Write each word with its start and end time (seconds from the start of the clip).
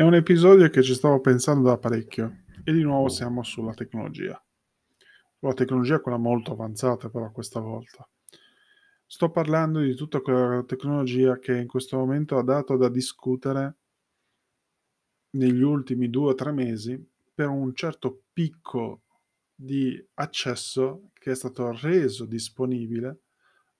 È 0.00 0.04
un 0.04 0.14
episodio 0.14 0.70
che 0.70 0.84
ci 0.84 0.94
stavo 0.94 1.20
pensando 1.20 1.70
da 1.70 1.76
parecchio 1.76 2.44
e 2.62 2.72
di 2.72 2.82
nuovo 2.82 3.08
siamo 3.08 3.42
sulla 3.42 3.74
tecnologia. 3.74 4.40
Sulla 5.40 5.54
tecnologia 5.54 5.98
quella 5.98 6.18
molto 6.18 6.52
avanzata 6.52 7.08
però 7.08 7.32
questa 7.32 7.58
volta. 7.58 8.08
Sto 9.04 9.30
parlando 9.32 9.80
di 9.80 9.96
tutta 9.96 10.20
quella 10.20 10.62
tecnologia 10.62 11.40
che 11.40 11.56
in 11.56 11.66
questo 11.66 11.96
momento 11.96 12.38
ha 12.38 12.44
dato 12.44 12.76
da 12.76 12.88
discutere 12.88 13.78
negli 15.30 15.62
ultimi 15.62 16.08
due 16.08 16.30
o 16.30 16.34
tre 16.36 16.52
mesi 16.52 17.04
per 17.34 17.48
un 17.48 17.74
certo 17.74 18.22
picco 18.32 19.02
di 19.52 20.00
accesso 20.14 21.10
che 21.12 21.32
è 21.32 21.34
stato 21.34 21.76
reso 21.82 22.24
disponibile 22.24 23.22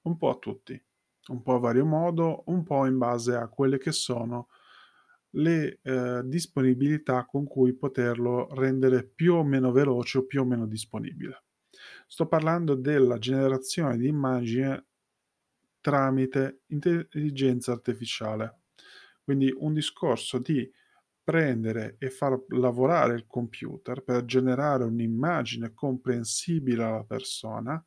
un 0.02 0.16
po' 0.16 0.30
a 0.30 0.36
tutti, 0.36 0.84
un 1.28 1.42
po' 1.42 1.54
a 1.54 1.58
vario 1.60 1.84
modo, 1.84 2.42
un 2.46 2.64
po' 2.64 2.86
in 2.86 2.98
base 2.98 3.36
a 3.36 3.46
quelle 3.46 3.78
che 3.78 3.92
sono 3.92 4.48
le 5.30 5.80
eh, 5.82 6.22
disponibilità 6.24 7.26
con 7.26 7.46
cui 7.46 7.74
poterlo 7.74 8.48
rendere 8.54 9.04
più 9.04 9.34
o 9.34 9.44
meno 9.44 9.72
veloce 9.72 10.18
o 10.18 10.26
più 10.26 10.40
o 10.40 10.44
meno 10.44 10.66
disponibile. 10.66 11.44
Sto 12.06 12.26
parlando 12.26 12.74
della 12.74 13.18
generazione 13.18 13.96
di 13.98 14.08
immagini 14.08 14.82
tramite 15.80 16.62
intelligenza 16.68 17.72
artificiale. 17.72 18.62
Quindi 19.22 19.54
un 19.56 19.74
discorso 19.74 20.38
di 20.38 20.70
prendere 21.22 21.96
e 21.98 22.08
far 22.08 22.42
lavorare 22.48 23.14
il 23.14 23.26
computer 23.26 24.02
per 24.02 24.24
generare 24.24 24.84
un'immagine 24.84 25.74
comprensibile 25.74 26.82
alla 26.82 27.04
persona 27.04 27.84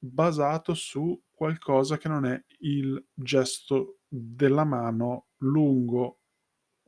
basato 0.00 0.74
su 0.74 1.20
qualcosa 1.30 1.96
che 1.96 2.08
non 2.08 2.24
è 2.24 2.44
il 2.60 3.04
gesto 3.14 4.00
della 4.08 4.64
mano 4.64 5.27
lungo 5.38 6.20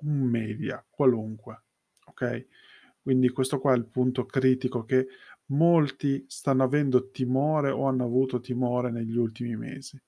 un 0.03 0.23
media 0.23 0.85
qualunque. 0.89 1.65
Ok? 2.07 2.47
Quindi 3.03 3.31
questo 3.31 3.59
qua 3.59 3.73
è 3.73 3.77
il 3.77 3.87
punto 3.87 4.27
critico 4.27 4.85
che 4.85 5.07
molti 5.47 6.25
stanno 6.29 6.63
avendo 6.63 7.11
timore 7.11 7.71
o 7.71 7.87
hanno 7.87 8.05
avuto 8.05 8.41
timore 8.41 8.91
negli 8.91 9.17
ultimi 9.17 9.57
mesi. 9.57 10.01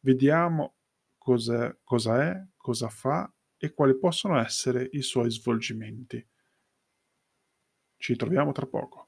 Vediamo 0.00 0.76
cosa 1.18 1.74
è, 2.22 2.46
cosa 2.56 2.88
fa 2.88 3.32
e 3.56 3.72
quali 3.72 3.98
possono 3.98 4.38
essere 4.38 4.88
i 4.92 5.02
suoi 5.02 5.30
svolgimenti. 5.30 6.24
Ci 7.96 8.16
troviamo 8.16 8.52
tra 8.52 8.66
poco. 8.66 9.07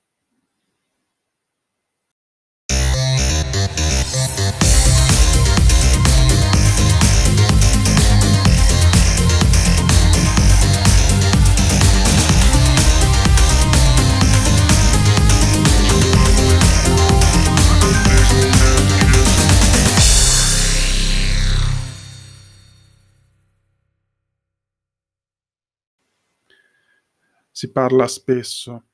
Si 27.61 27.70
parla 27.72 28.06
spesso 28.08 28.84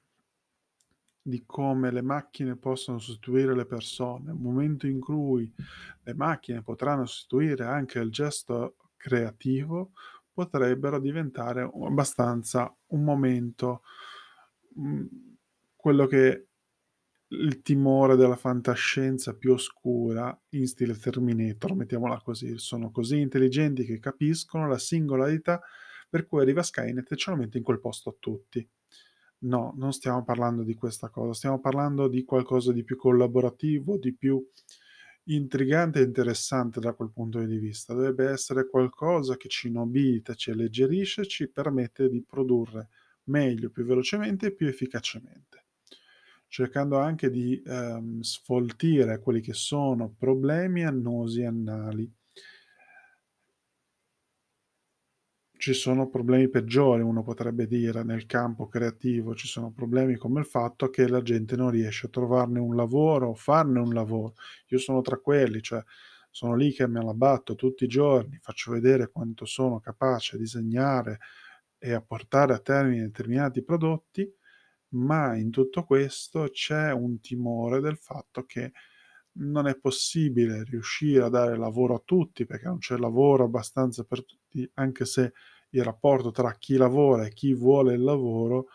di 1.23 1.45
come 1.47 1.93
le 1.93 2.03
macchine 2.03 2.57
possono 2.57 2.99
sostituire 2.99 3.55
le 3.55 3.65
persone, 3.65 4.33
un 4.33 4.41
momento 4.41 4.89
in 4.89 4.99
cui 4.99 5.49
le 6.03 6.15
macchine 6.15 6.63
potranno 6.63 7.07
sostituire 7.07 7.63
anche 7.63 8.01
il 8.01 8.11
gesto 8.11 8.75
creativo, 8.97 9.93
potrebbero 10.33 10.99
diventare 10.99 11.63
abbastanza 11.63 12.77
un 12.87 13.05
momento, 13.05 13.83
mh, 14.75 15.05
quello 15.77 16.07
che 16.07 16.49
il 17.29 17.63
timore 17.63 18.17
della 18.17 18.35
fantascienza 18.35 19.37
più 19.37 19.53
oscura 19.53 20.37
in 20.51 20.67
stile 20.67 20.97
Terminator, 20.97 21.73
mettiamola 21.77 22.21
così, 22.21 22.59
sono 22.59 22.91
così 22.91 23.21
intelligenti 23.21 23.85
che 23.85 24.01
capiscono 24.01 24.67
la 24.67 24.79
singolarità 24.79 25.61
per 26.09 26.27
cui 26.27 26.41
arriva 26.41 26.63
Skynet 26.63 27.13
e 27.13 27.17
ce 27.17 27.31
lo 27.31 27.37
mette 27.37 27.59
in 27.59 27.65
quel 27.65 27.81
posto 27.81 28.11
a 28.11 28.17
tutti. 28.19 28.67
No, 29.39 29.75
non 29.77 29.93
stiamo 29.93 30.25
parlando 30.25 30.63
di 30.63 30.75
questa 30.75 31.11
cosa, 31.11 31.35
stiamo 31.35 31.61
parlando 31.61 32.09
di 32.09 32.25
qualcosa 32.25 32.73
di 32.73 32.85
più 32.85 32.97
collaborativo, 32.97 33.99
di 33.99 34.15
più 34.15 34.45
intrigante 35.25 36.01
e 36.01 36.05
interessante 36.05 36.81
da 36.81 36.95
quel 36.95 37.11
punto 37.13 37.39
di 37.45 37.59
vista. 37.59 37.93
Dovrebbe 37.95 38.29
essere 38.29 38.69
qualcosa 38.69 39.37
che 39.37 39.49
ci 39.49 39.71
nobilita, 39.71 40.35
ci 40.35 40.51
alleggerisce, 40.51 41.27
ci 41.27 41.49
permette 41.49 42.09
di 42.09 42.23
produrre 42.23 42.89
meglio, 43.25 43.71
più 43.71 43.85
velocemente 43.85 44.47
e 44.47 44.55
più 44.55 44.67
efficacemente 44.67 45.67
cercando 46.49 46.99
anche 46.99 47.31
di 47.31 47.61
ehm, 47.65 48.21
sfoltire 48.21 49.21
quelli 49.21 49.41
che 49.41 49.53
sono 49.53 50.15
problemi 50.17 50.85
annosi 50.85 51.43
annali. 51.43 52.11
Ci 55.59 55.73
sono 55.73 56.09
problemi 56.09 56.49
peggiori, 56.49 57.03
uno 57.03 57.23
potrebbe 57.23 57.67
dire, 57.67 58.03
nel 58.05 58.27
campo 58.27 58.69
creativo, 58.69 59.35
ci 59.35 59.47
sono 59.49 59.71
problemi 59.71 60.17
come 60.17 60.41
il 60.41 60.47
fatto 60.47 60.91
che 60.91 61.09
la 61.09 61.23
gente 61.23 61.57
non 61.57 61.71
riesce 61.71 62.07
a 62.07 62.11
trovarne 62.11 62.59
un 62.61 62.75
lavoro 62.77 63.35
farne 63.35 63.81
un 63.81 63.93
lavoro. 63.93 64.35
Io 64.69 64.79
sono 64.79 65.01
tra 65.01 65.17
quelli, 65.19 65.61
cioè 65.63 65.83
sono 66.31 66.55
lì 66.55 66.73
che 66.73 66.87
me 66.87 67.03
la 67.03 67.15
batto 67.15 67.55
tutti 67.55 67.85
i 67.85 67.89
giorni, 67.89 68.39
faccio 68.41 68.71
vedere 68.73 69.11
quanto 69.11 69.47
sono 69.47 69.81
capace 69.81 70.37
a 70.37 70.39
disegnare 70.39 71.19
e 71.79 71.93
a 71.93 72.03
portare 72.03 72.53
a 72.53 72.59
termine 72.59 73.03
determinati 73.03 73.63
prodotti, 73.63 74.31
ma 74.91 75.35
in 75.37 75.51
tutto 75.51 75.85
questo 75.85 76.49
c'è 76.51 76.93
un 76.93 77.21
timore 77.21 77.81
del 77.81 77.97
fatto 77.97 78.45
che 78.45 78.73
non 79.39 79.67
è 79.67 79.77
possibile 79.77 80.65
riuscire 80.65 81.25
a 81.25 81.29
dare 81.29 81.57
lavoro 81.57 81.95
a 81.95 82.03
tutti 82.05 82.47
perché 82.47 82.67
non 82.67 82.79
c'è 82.79 82.97
lavoro 82.97 83.45
abbastanza 83.45 84.05
per 84.05 84.25
tutti, 84.25 84.69
anche 84.75 85.05
se 85.05 85.33
il 85.71 85.85
rapporto 85.85 86.31
tra 86.31 86.53
chi 86.55 86.77
lavora 86.77 87.27
e 87.27 87.33
chi 87.33 87.53
vuole 87.55 87.95
il 87.95 88.03
lavoro 88.03 88.69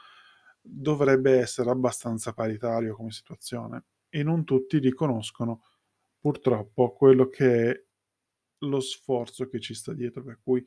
dovrebbe 0.62 1.40
essere 1.40 1.70
abbastanza 1.70 2.34
paritario 2.34 2.96
come 2.96 3.12
situazione. 3.12 3.86
E 4.10 4.24
non 4.24 4.44
tutti 4.44 4.78
riconoscono 4.78 5.64
purtroppo 6.20 6.94
quello 6.94 7.30
che 7.30 7.72
è 7.72 7.84
lo 8.60 8.80
sforzo 8.80 9.48
che 9.48 9.60
ci 9.60 9.74
sta 9.74 9.94
dietro, 9.94 10.24
per 10.24 10.40
cui 10.44 10.64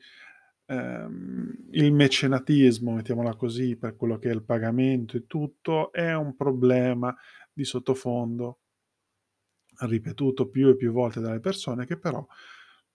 ehm, 0.66 1.68
il 1.72 1.92
mecenatismo, 1.92 2.92
mettiamola 2.92 3.36
così, 3.36 3.76
per 3.76 3.94
quello 3.94 4.18
che 4.18 4.30
è 4.30 4.34
il 4.34 4.42
pagamento 4.42 5.16
e 5.16 5.26
tutto, 5.26 5.92
è 5.92 6.14
un 6.14 6.34
problema 6.34 7.14
di 7.52 7.64
sottofondo 7.64 8.60
ripetuto 9.80 10.48
più 10.48 10.68
e 10.68 10.76
più 10.76 10.92
volte 10.92 11.20
dalle 11.20 11.40
persone 11.40 11.86
che 11.86 11.98
però, 11.98 12.26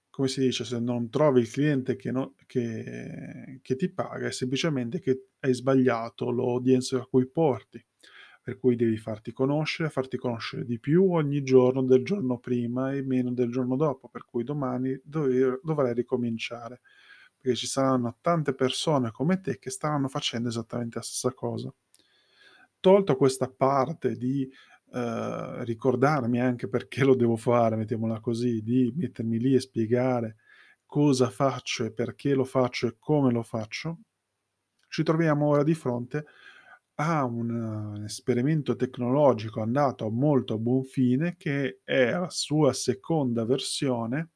come 0.10 0.28
si 0.28 0.42
dice, 0.42 0.66
se 0.66 0.80
non 0.80 1.10
trovi 1.10 1.42
il 1.42 1.50
cliente 1.50 1.96
che, 1.96 2.12
no, 2.12 2.36
che, 2.46 3.60
che 3.62 3.76
ti 3.76 3.90
paga 3.90 4.28
è 4.28 4.32
semplicemente 4.32 5.00
che 5.00 5.28
hai 5.40 5.54
sbagliato 5.54 6.32
l'audience 6.32 6.96
a 6.96 7.06
cui 7.06 7.28
porti, 7.28 7.84
per 8.42 8.58
cui 8.58 8.76
devi 8.76 8.98
farti 8.98 9.32
conoscere, 9.32 9.90
farti 9.90 10.18
conoscere 10.18 10.66
di 10.66 10.80
più 10.80 11.12
ogni 11.12 11.44
giorno 11.44 11.84
del 11.84 12.04
giorno 12.04 12.40
prima 12.40 12.92
e 12.94 13.04
meno 13.04 13.32
del 13.32 13.52
giorno 13.52 13.76
dopo, 13.76 14.10
per 14.10 14.26
cui 14.26 14.44
domani 14.44 15.00
dov- 15.04 15.60
dovrai 15.64 15.94
ricominciare, 15.94 16.82
perché 17.38 17.56
ci 17.56 17.68
saranno 17.68 18.18
tante 18.22 18.54
persone 18.54 19.12
come 19.12 19.40
te 19.40 19.60
che 19.60 19.70
staranno 19.70 20.08
facendo 20.08 20.50
esattamente 20.50 20.98
la 20.98 21.04
stessa 21.04 21.34
cosa. 21.34 21.74
Tolto 22.82 23.16
questa 23.16 23.50
parte 23.50 24.16
di 24.16 24.50
eh, 24.92 25.64
ricordarmi 25.66 26.40
anche 26.40 26.68
perché 26.68 27.04
lo 27.04 27.16
devo 27.16 27.36
fare, 27.36 27.76
mettiamola 27.76 28.20
così, 28.20 28.62
di 28.62 28.92
mettermi 28.96 29.40
lì 29.40 29.56
e 29.56 29.60
spiegare 29.60 30.38
cosa 30.86 31.30
faccio 31.30 31.86
e 31.86 31.92
perché 31.94 32.34
lo 32.34 32.46
faccio 32.46 32.88
e 32.88 32.96
come 32.98 33.32
lo 33.32 33.44
faccio, 33.44 34.00
ci 34.88 35.04
troviamo 35.04 35.48
ora 35.48 35.64
di 35.64 35.76
fronte 35.76 36.26
a 36.96 37.24
un 37.24 38.04
esperimento 38.04 38.76
tecnologico 38.76 39.62
andato 39.62 40.10
molto 40.10 40.56
a 40.56 40.58
buon 40.58 40.84
fine 40.84 41.38
che 41.38 41.80
è 41.84 42.12
la 42.12 42.30
sua 42.30 42.74
seconda 42.74 43.46
versione 43.46 44.32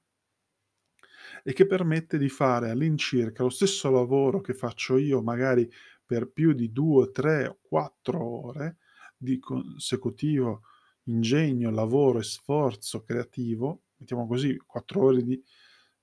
e 1.44 1.54
che 1.54 1.66
permette 1.66 2.18
di 2.18 2.30
fare 2.30 2.69
all'incirca 2.69 3.44
lo 3.44 3.50
stesso 3.50 3.89
lavoro 3.89 4.39
che 4.42 4.54
faccio 4.54 4.98
io 4.98 5.22
magari 5.22 5.69
per 6.06 6.30
più 6.31 6.54
di 6.54 6.72
due, 6.72 7.12
tre, 7.12 7.57
quattro 7.62 8.45
ore, 8.45 8.78
di 9.24 9.40
consecutivo 9.40 10.64
ingegno, 11.04 11.72
lavoro 11.72 12.20
e 12.20 12.24
sforzo 12.24 13.02
creativo, 13.02 13.84
mettiamo 13.98 14.28
così, 14.28 14.58
quattro 14.58 15.04
ore 15.04 15.24
di 15.24 15.42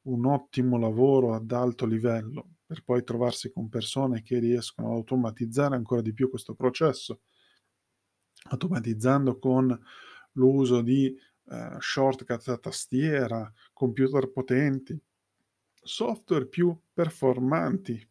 un 0.02 0.25
ottimo 0.26 0.78
lavoro 0.78 1.34
ad 1.34 1.50
alto 1.52 1.87
livello, 1.87 2.56
per 2.67 2.82
poi 2.82 3.05
trovarsi 3.05 3.52
con 3.52 3.69
persone 3.69 4.22
che 4.22 4.38
riescono 4.38 4.88
ad 4.88 4.94
automatizzare 4.94 5.76
ancora 5.76 6.00
di 6.00 6.12
più 6.12 6.31
questo 6.31 6.55
processo, 6.55 7.20
automatizzando 8.50 9.38
con 9.38 9.78
l'uso 10.32 10.81
di 10.81 11.06
eh, 11.06 11.76
shortcut 11.78 12.49
a 12.49 12.56
tastiera, 12.56 13.52
computer 13.73 14.31
potenti, 14.31 14.99
software 15.82 16.46
più 16.46 16.76
performanti 16.93 18.09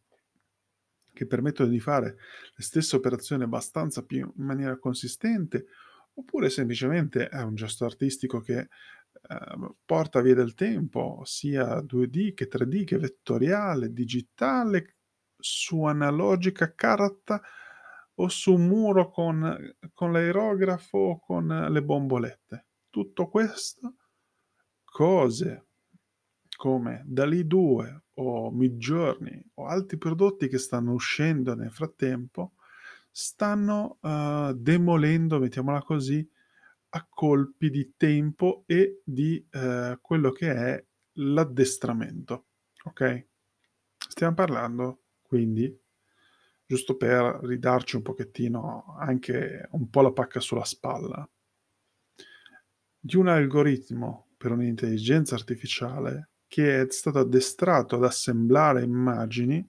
che 1.19 1.27
permettono 1.27 1.67
di 1.67 1.81
fare 1.81 2.15
le 2.55 2.63
stesse 2.63 2.95
operazioni 2.95 3.43
abbastanza 3.43 4.05
più 4.05 4.31
in 4.37 4.45
maniera 4.45 4.77
consistente, 4.77 5.65
oppure 6.13 6.49
semplicemente 6.49 7.27
è 7.27 7.41
un 7.41 7.55
gesto 7.55 7.83
artistico 7.83 8.39
che 8.39 8.57
eh, 8.59 8.67
porta 9.83 10.21
via 10.21 10.33
del 10.33 10.53
tempo, 10.53 11.21
sia 11.25 11.79
2D 11.79 12.33
che 12.33 12.47
3D 12.47 12.85
che 12.85 12.97
vettoriale, 12.97 13.91
digitale, 13.91 14.95
su 15.37 15.83
analogica 15.83 16.73
carta 16.73 17.41
o 18.15 18.29
su 18.29 18.53
un 18.53 18.67
muro 18.67 19.09
con, 19.09 19.75
con 19.93 20.13
l'aerografo 20.13 20.97
o 20.97 21.19
con 21.19 21.47
le 21.47 21.83
bombolette. 21.83 22.67
Tutto 22.89 23.27
questo, 23.27 23.95
cose 24.85 25.65
come 26.55 27.03
Dali 27.05 27.45
2 27.45 28.03
o 28.19 28.51
Midjourney 28.51 29.41
o 29.55 29.65
altri 29.65 29.97
prodotti 29.97 30.47
che 30.47 30.57
stanno 30.57 30.93
uscendo 30.93 31.55
nel 31.55 31.71
frattempo, 31.71 32.53
stanno 33.09 33.97
uh, 34.01 34.53
demolendo, 34.53 35.39
mettiamola 35.39 35.81
così, 35.81 36.27
a 36.89 37.07
colpi 37.09 37.69
di 37.69 37.93
tempo 37.95 38.63
e 38.65 39.01
di 39.03 39.45
uh, 39.51 39.99
quello 40.01 40.31
che 40.31 40.53
è 40.53 40.85
l'addestramento. 41.13 42.47
Ok? 42.83 43.27
Stiamo 43.97 44.33
parlando 44.33 45.03
quindi, 45.21 45.73
giusto 46.65 46.97
per 46.97 47.39
ridarci 47.43 47.95
un 47.95 48.01
pochettino 48.01 48.95
anche 48.97 49.67
un 49.71 49.89
po' 49.89 50.01
la 50.01 50.11
pacca 50.11 50.39
sulla 50.39 50.65
spalla, 50.65 51.27
di 53.01 53.15
un 53.15 53.27
algoritmo 53.27 54.27
per 54.35 54.51
un'intelligenza 54.51 55.35
artificiale 55.35 56.29
che 56.49 56.81
è 56.81 56.85
stato 56.89 57.19
addestrato 57.19 57.95
ad 57.95 58.03
assemblare 58.03 58.83
immagini 58.83 59.65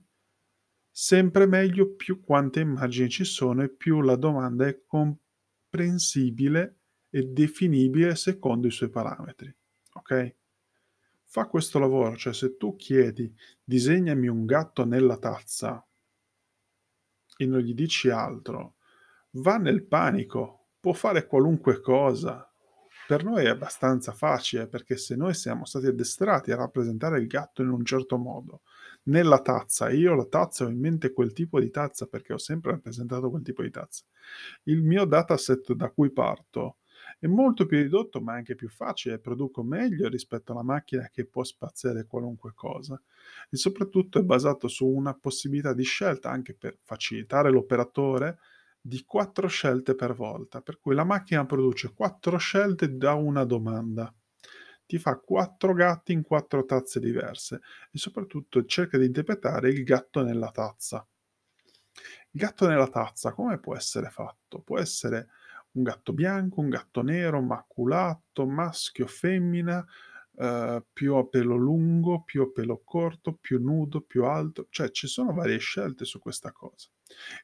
sempre 0.90 1.46
meglio 1.46 1.94
più 1.94 2.20
quante 2.20 2.60
immagini 2.60 3.08
ci 3.08 3.24
sono 3.24 3.62
e 3.62 3.68
più 3.68 4.00
la 4.00 4.16
domanda 4.16 4.66
è 4.66 4.82
comprensibile 4.84 6.78
e 7.10 7.24
definibile 7.24 8.16
secondo 8.16 8.66
i 8.66 8.70
suoi 8.70 8.88
parametri. 8.88 9.54
Ok? 9.92 10.36
Fa 11.22 11.46
questo 11.46 11.78
lavoro, 11.78 12.16
cioè 12.16 12.34
se 12.34 12.56
tu 12.56 12.74
chiedi 12.76 13.32
disegnami 13.62 14.26
un 14.26 14.44
gatto 14.46 14.84
nella 14.84 15.16
tazza 15.16 15.86
e 17.36 17.46
non 17.46 17.60
gli 17.60 17.74
dici 17.74 18.10
altro, 18.10 18.76
va 19.32 19.58
nel 19.58 19.84
panico, 19.84 20.70
può 20.80 20.92
fare 20.92 21.26
qualunque 21.26 21.80
cosa, 21.80 22.49
per 23.10 23.24
noi 23.24 23.44
è 23.44 23.48
abbastanza 23.48 24.12
facile 24.12 24.68
perché 24.68 24.96
se 24.96 25.16
noi 25.16 25.34
siamo 25.34 25.64
stati 25.64 25.86
addestrati 25.86 26.52
a 26.52 26.56
rappresentare 26.56 27.18
il 27.18 27.26
gatto 27.26 27.60
in 27.60 27.68
un 27.70 27.84
certo 27.84 28.16
modo, 28.16 28.60
nella 29.06 29.40
tazza, 29.40 29.90
io 29.90 30.14
la 30.14 30.26
tazza 30.26 30.64
ho 30.64 30.68
in 30.68 30.78
mente 30.78 31.12
quel 31.12 31.32
tipo 31.32 31.58
di 31.58 31.70
tazza 31.70 32.06
perché 32.06 32.34
ho 32.34 32.38
sempre 32.38 32.70
rappresentato 32.70 33.28
quel 33.28 33.42
tipo 33.42 33.62
di 33.62 33.70
tazza. 33.72 34.04
Il 34.62 34.84
mio 34.84 35.06
dataset 35.06 35.72
da 35.72 35.90
cui 35.90 36.12
parto 36.12 36.76
è 37.18 37.26
molto 37.26 37.66
più 37.66 37.78
ridotto 37.78 38.20
ma 38.20 38.34
anche 38.34 38.54
più 38.54 38.68
facile, 38.68 39.18
produco 39.18 39.64
meglio 39.64 40.08
rispetto 40.08 40.52
alla 40.52 40.62
macchina 40.62 41.08
che 41.10 41.26
può 41.26 41.42
spaziare 41.42 42.06
qualunque 42.06 42.52
cosa 42.54 43.02
e 43.50 43.56
soprattutto 43.56 44.20
è 44.20 44.22
basato 44.22 44.68
su 44.68 44.86
una 44.86 45.14
possibilità 45.14 45.74
di 45.74 45.82
scelta 45.82 46.30
anche 46.30 46.54
per 46.54 46.78
facilitare 46.80 47.50
l'operatore 47.50 48.38
di 48.80 49.04
quattro 49.04 49.46
scelte 49.46 49.94
per 49.94 50.14
volta, 50.14 50.62
per 50.62 50.78
cui 50.78 50.94
la 50.94 51.04
macchina 51.04 51.44
produce 51.44 51.92
quattro 51.92 52.38
scelte 52.38 52.96
da 52.96 53.14
una 53.14 53.44
domanda. 53.44 54.12
Ti 54.86 54.98
fa 54.98 55.18
quattro 55.18 55.72
gatti 55.72 56.12
in 56.12 56.22
quattro 56.22 56.64
tazze 56.64 56.98
diverse 56.98 57.60
e 57.92 57.98
soprattutto 57.98 58.64
cerca 58.64 58.98
di 58.98 59.06
interpretare 59.06 59.70
il 59.70 59.84
gatto 59.84 60.22
nella 60.22 60.50
tazza. 60.50 61.06
Il 62.32 62.40
gatto 62.40 62.66
nella 62.66 62.88
tazza 62.88 63.32
come 63.32 63.58
può 63.58 63.76
essere 63.76 64.08
fatto? 64.08 64.60
Può 64.60 64.78
essere 64.78 65.28
un 65.72 65.82
gatto 65.82 66.12
bianco, 66.12 66.60
un 66.60 66.68
gatto 66.68 67.02
nero, 67.02 67.40
maculato, 67.40 68.46
maschio, 68.46 69.06
femmina, 69.06 69.84
eh, 70.36 70.84
più 70.92 71.14
a 71.14 71.26
pelo 71.26 71.56
lungo, 71.56 72.22
più 72.22 72.42
a 72.42 72.50
pelo 72.50 72.80
corto, 72.84 73.34
più 73.34 73.60
nudo, 73.60 74.00
più 74.00 74.24
alto, 74.24 74.66
cioè 74.70 74.90
ci 74.90 75.06
sono 75.06 75.32
varie 75.32 75.58
scelte 75.58 76.04
su 76.04 76.18
questa 76.18 76.50
cosa. 76.52 76.88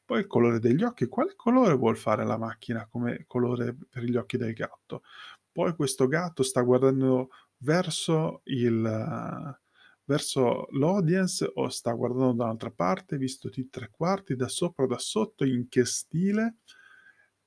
Poi 0.05 0.21
il 0.21 0.27
colore 0.27 0.59
degli 0.59 0.83
occhi, 0.83 1.07
quale 1.07 1.35
colore 1.37 1.75
vuol 1.75 1.97
fare 1.97 2.25
la 2.25 2.39
macchina 2.39 2.87
come 2.87 3.25
colore 3.27 3.77
per 3.89 4.03
gli 4.05 4.17
occhi 4.17 4.37
del 4.37 4.53
gatto? 4.53 5.03
Poi 5.51 5.75
questo 5.75 6.07
gatto 6.07 6.43
sta 6.43 6.61
guardando 6.63 7.31
verso 7.59 8.43
il 8.45 9.59
verso 10.07 10.69
l'audience 10.71 11.51
o 11.55 11.69
sta 11.69 11.93
guardando 11.93 12.33
da 12.33 12.45
un'altra 12.45 12.71
parte, 12.71 13.17
visto 13.17 13.49
di 13.49 13.69
tre 13.69 13.91
quarti, 13.91 14.37
da 14.37 14.49
sopra 14.49 14.87
da 14.87 14.99
sotto, 14.99 15.45
in 15.45 15.69
che 15.69 15.85
stile, 15.85 16.59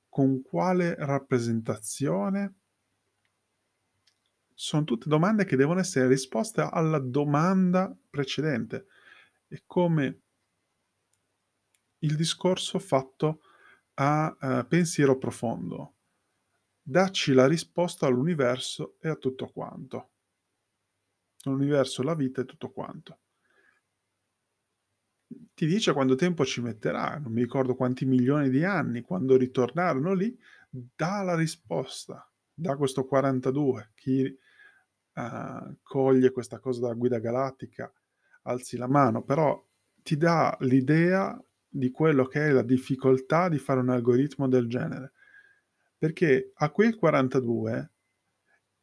con 0.08 0.42
quale 0.42 0.94
rappresentazione? 0.96 2.54
Sono 4.54 4.84
tutte 4.84 5.08
domande 5.08 5.46
che 5.46 5.56
devono 5.56 5.80
essere 5.80 6.06
risposte 6.06 6.60
alla 6.60 6.98
domanda 6.98 7.96
precedente. 8.10 8.86
È 9.48 9.62
come 9.64 10.20
il 12.00 12.16
discorso 12.16 12.78
fatto 12.78 13.42
a 13.94 14.36
uh, 14.40 14.66
pensiero 14.66 15.18
profondo. 15.18 15.94
Dacci 16.82 17.32
la 17.32 17.46
risposta 17.46 18.06
all'universo 18.06 18.96
e 19.00 19.08
a 19.08 19.16
tutto 19.16 19.48
quanto. 19.48 20.10
L'universo, 21.44 22.02
la 22.02 22.14
vita 22.14 22.40
e 22.40 22.44
tutto 22.44 22.70
quanto. 22.70 23.18
Ti 25.54 25.66
dice 25.66 25.92
quanto 25.92 26.14
tempo 26.14 26.44
ci 26.44 26.60
metterà, 26.60 27.18
non 27.18 27.32
mi 27.32 27.42
ricordo 27.42 27.74
quanti 27.76 28.04
milioni 28.04 28.48
di 28.50 28.64
anni, 28.64 29.02
quando 29.02 29.36
ritornarono 29.36 30.12
lì, 30.14 30.36
dà 30.68 31.22
la 31.22 31.36
risposta, 31.36 32.28
da 32.52 32.76
questo 32.76 33.04
42. 33.04 33.92
Chi 33.94 34.38
uh, 35.14 35.76
coglie 35.82 36.30
questa 36.32 36.58
cosa 36.58 36.80
dalla 36.80 36.94
guida 36.94 37.18
galattica, 37.18 37.92
alzi 38.42 38.76
la 38.76 38.88
mano, 38.88 39.22
però 39.22 39.62
ti 40.02 40.16
dà 40.16 40.56
l'idea 40.60 41.38
di 41.70 41.90
quello 41.90 42.26
che 42.26 42.48
è 42.48 42.50
la 42.50 42.62
difficoltà 42.62 43.48
di 43.48 43.58
fare 43.58 43.80
un 43.80 43.90
algoritmo 43.90 44.48
del 44.48 44.66
genere. 44.66 45.12
Perché 45.96 46.50
a 46.54 46.70
quel 46.70 46.96
42 46.96 47.92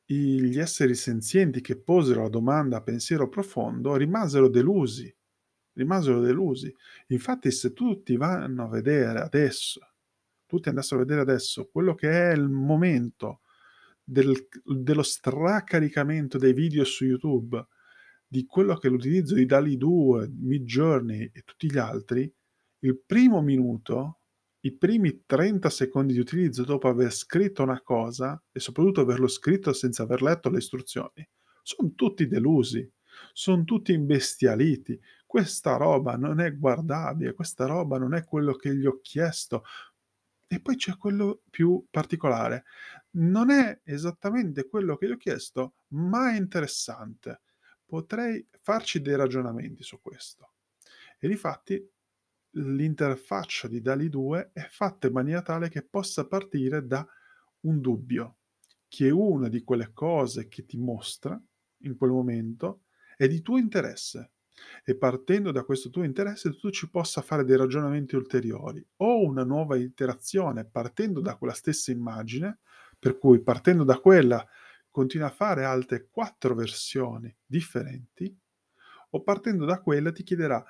gli 0.05 0.57
esseri 0.57 0.95
senzienti 0.95 1.59
che 1.59 1.77
posero 1.77 2.21
la 2.21 2.29
domanda 2.29 2.81
pensiero 2.81 3.27
profondo 3.27 3.97
rimasero 3.97 4.47
delusi, 4.47 5.13
rimasero 5.73 6.21
delusi. 6.21 6.73
Infatti 7.07 7.51
se 7.51 7.73
tutti 7.73 8.15
vanno 8.15 8.63
a 8.63 8.69
vedere 8.69 9.19
adesso, 9.19 9.81
tutti 10.45 10.69
andassero 10.69 11.01
a 11.01 11.03
vedere 11.03 11.21
adesso 11.21 11.67
quello 11.69 11.93
che 11.93 12.09
è 12.09 12.33
il 12.33 12.47
momento 12.47 13.41
del, 14.01 14.47
dello 14.63 15.03
stracaricamento 15.03 16.37
dei 16.37 16.53
video 16.53 16.85
su 16.85 17.03
YouTube, 17.03 17.67
di 18.25 18.45
quello 18.45 18.77
che 18.77 18.87
è 18.87 18.91
l'utilizzo 18.91 19.35
di 19.35 19.45
DALI 19.45 19.75
2, 19.75 20.29
Midjourney 20.29 21.31
e 21.33 21.41
tutti 21.41 21.69
gli 21.69 21.77
altri, 21.77 22.33
il 22.87 23.01
primo 23.05 23.41
minuto, 23.41 24.19
i 24.61 24.71
primi 24.75 25.23
30 25.25 25.69
secondi 25.69 26.13
di 26.13 26.19
utilizzo 26.19 26.63
dopo 26.63 26.87
aver 26.87 27.11
scritto 27.11 27.63
una 27.63 27.81
cosa 27.81 28.41
e 28.51 28.59
soprattutto 28.59 29.01
averlo 29.01 29.27
scritto 29.27 29.73
senza 29.73 30.03
aver 30.03 30.21
letto 30.21 30.49
le 30.49 30.59
istruzioni, 30.59 31.27
sono 31.61 31.91
tutti 31.95 32.27
delusi, 32.27 32.89
sono 33.33 33.63
tutti 33.65 33.91
imbestialiti. 33.91 34.99
Questa 35.25 35.75
roba 35.75 36.15
non 36.15 36.39
è 36.39 36.55
guardabile, 36.55 37.33
questa 37.33 37.65
roba 37.65 37.97
non 37.97 38.13
è 38.13 38.23
quello 38.23 38.53
che 38.53 38.73
gli 38.73 38.85
ho 38.85 38.99
chiesto. 39.01 39.63
E 40.47 40.61
poi 40.61 40.77
c'è 40.77 40.95
quello 40.95 41.41
più 41.49 41.85
particolare. 41.91 42.63
Non 43.11 43.51
è 43.51 43.81
esattamente 43.83 44.69
quello 44.69 44.95
che 44.95 45.07
gli 45.07 45.11
ho 45.11 45.17
chiesto, 45.17 45.75
ma 45.89 46.31
è 46.31 46.37
interessante. 46.37 47.41
Potrei 47.85 48.47
farci 48.61 49.01
dei 49.01 49.17
ragionamenti 49.17 49.83
su 49.83 49.99
questo. 50.01 50.53
E 51.19 51.27
difatti 51.27 51.85
l'interfaccia 52.51 53.67
di 53.67 53.81
DALI 53.81 54.09
2 54.09 54.51
è 54.53 54.67
fatta 54.69 55.07
in 55.07 55.13
maniera 55.13 55.41
tale 55.41 55.69
che 55.69 55.83
possa 55.83 56.27
partire 56.27 56.85
da 56.85 57.05
un 57.61 57.81
dubbio, 57.81 58.37
che 58.87 59.09
una 59.09 59.49
di 59.49 59.63
quelle 59.63 59.91
cose 59.93 60.47
che 60.47 60.65
ti 60.65 60.77
mostra 60.77 61.39
in 61.81 61.97
quel 61.97 62.11
momento 62.11 62.83
è 63.15 63.27
di 63.27 63.41
tuo 63.41 63.57
interesse 63.57 64.31
e 64.83 64.95
partendo 64.97 65.51
da 65.51 65.63
questo 65.63 65.89
tuo 65.89 66.03
interesse 66.03 66.55
tu 66.57 66.69
ci 66.69 66.89
possa 66.89 67.21
fare 67.21 67.43
dei 67.43 67.57
ragionamenti 67.57 68.15
ulteriori 68.15 68.85
o 68.97 69.23
una 69.23 69.43
nuova 69.43 69.77
interazione 69.77 70.65
partendo 70.65 71.21
da 71.21 71.35
quella 71.35 71.53
stessa 71.53 71.91
immagine, 71.91 72.59
per 72.97 73.17
cui 73.17 73.41
partendo 73.41 73.83
da 73.83 73.99
quella 73.99 74.45
continua 74.89 75.27
a 75.27 75.31
fare 75.31 75.63
altre 75.63 76.07
quattro 76.09 76.55
versioni 76.55 77.33
differenti, 77.45 78.35
o 79.11 79.21
partendo 79.21 79.65
da 79.65 79.79
quella 79.79 80.11
ti 80.11 80.23
chiederà 80.23 80.63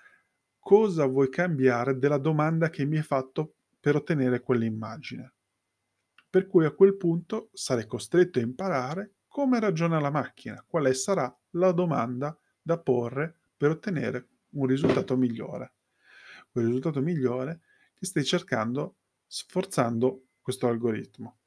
cosa 0.67 1.05
vuoi 1.05 1.29
cambiare 1.29 1.97
della 1.97 2.17
domanda 2.17 2.69
che 2.69 2.83
mi 2.83 2.97
hai 2.97 3.03
fatto 3.03 3.53
per 3.79 3.95
ottenere 3.95 4.41
quell'immagine. 4.41 5.33
Per 6.29 6.45
cui 6.45 6.65
a 6.65 6.71
quel 6.71 6.97
punto 6.97 7.51
sarei 7.53 7.85
costretto 7.85 8.39
a 8.39 8.41
imparare 8.41 9.13
come 9.27 9.61
ragiona 9.61 9.97
la 10.01 10.09
macchina, 10.09 10.61
quale 10.67 10.93
sarà 10.93 11.33
la 11.51 11.71
domanda 11.71 12.37
da 12.61 12.77
porre 12.77 13.37
per 13.55 13.69
ottenere 13.69 14.27
un 14.55 14.65
risultato 14.65 15.15
migliore. 15.15 15.75
quel 16.51 16.65
risultato 16.65 17.01
migliore 17.01 17.61
che 17.93 18.05
stai 18.05 18.25
cercando 18.25 18.97
sforzando 19.25 20.25
questo 20.41 20.67
algoritmo. 20.67 21.37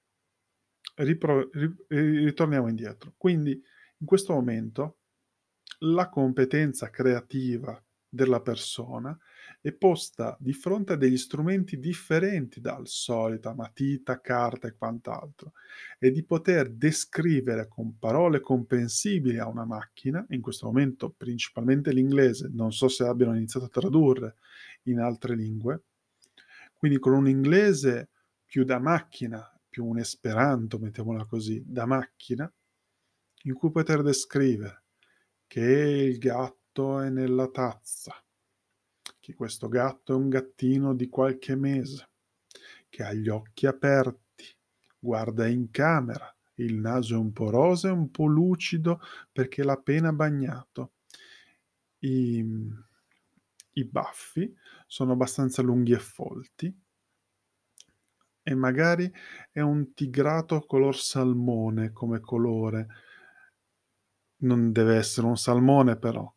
Ripro- 0.95 1.50
ri- 1.53 1.77
ritorniamo 1.89 2.69
indietro. 2.69 3.12
Quindi 3.19 3.50
in 3.99 4.07
questo 4.07 4.33
momento 4.33 5.00
la 5.81 6.09
competenza 6.09 6.89
creativa 6.89 7.79
della 8.11 8.40
persona 8.40 9.17
è 9.61 9.73
posta 9.73 10.37
di 10.40 10.52
fronte 10.52 10.95
a 10.95 10.97
degli 10.97 11.17
strumenti 11.17 11.79
differenti 11.79 12.61
dal 12.61 12.88
solito, 12.88 13.55
matita, 13.55 14.21
carta 14.21 14.67
e 14.67 14.75
quant'altro, 14.76 15.52
e 15.99 16.11
di 16.11 16.25
poter 16.25 16.71
descrivere 16.71 17.69
con 17.69 17.99
parole 17.99 18.40
comprensibili 18.40 19.38
a 19.38 19.47
una 19.47 19.64
macchina, 19.64 20.25
in 20.31 20.40
questo 20.40 20.67
momento 20.67 21.14
principalmente 21.17 21.93
l'inglese, 21.93 22.50
non 22.52 22.73
so 22.73 22.88
se 22.88 23.05
abbiano 23.05 23.37
iniziato 23.37 23.67
a 23.67 23.71
tradurre 23.71 24.37
in 24.85 24.99
altre 24.99 25.37
lingue, 25.37 25.85
quindi 26.76 26.99
con 26.99 27.12
un 27.12 27.29
inglese 27.29 28.11
più 28.45 28.64
da 28.64 28.81
macchina, 28.81 29.47
più 29.69 29.87
un 29.87 29.99
esperanto, 29.99 30.79
mettiamola 30.79 31.25
così, 31.26 31.62
da 31.64 31.87
macchina, 31.87 32.52
in 33.45 33.55
cui 33.55 33.71
poter 33.71 34.02
descrivere 34.02 34.85
che 35.47 35.61
il 35.61 36.19
gatto 36.19 36.60
è 36.73 37.11
nella 37.11 37.49
tazza, 37.49 38.15
che 39.19 39.35
questo 39.35 39.69
gatto 39.69 40.12
è 40.12 40.17
un 40.17 40.29
gattino 40.29 40.95
di 40.95 41.09
qualche 41.09 41.57
mese, 41.57 42.11
che 42.89 43.03
ha 43.03 43.12
gli 43.12 43.29
occhi 43.29 43.67
aperti, 43.67 44.45
guarda 44.99 45.47
in 45.47 45.71
camera, 45.71 46.33
il 46.55 46.77
naso 46.77 47.15
è 47.15 47.19
un 47.19 47.33
po' 47.33 47.50
rosa 47.50 47.89
e 47.89 47.93
un 47.93 48.11
po' 48.11 48.27
lucido 48.27 49.00
perché 49.33 49.65
l'ha 49.65 49.73
appena 49.73 50.12
bagnato. 50.12 50.93
I, 52.00 52.45
I 53.73 53.85
baffi 53.85 54.55
sono 54.87 55.12
abbastanza 55.12 55.62
lunghi 55.62 55.93
e 55.93 55.99
folti 55.99 56.75
e 58.43 58.55
magari 58.55 59.11
è 59.50 59.61
un 59.61 59.93
tigrato 59.93 60.61
color 60.61 60.97
salmone 60.97 61.93
come 61.93 62.21
colore. 62.21 62.87
Non 64.39 64.73
deve 64.73 64.97
essere 64.97 65.27
un 65.27 65.37
salmone 65.37 65.97
però. 65.97 66.33